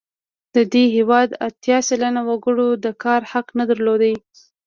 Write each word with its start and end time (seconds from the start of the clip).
د 0.55 0.57
دې 0.73 0.83
هېواد 0.97 1.29
اتیا 1.47 1.77
سلنه 1.87 2.21
وګړو 2.29 2.69
د 2.83 2.85
کار 3.03 3.21
حق 3.31 3.47
نه 3.59 3.63
درلود. 3.69 4.01